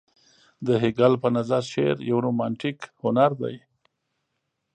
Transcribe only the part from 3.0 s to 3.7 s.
هنر دى.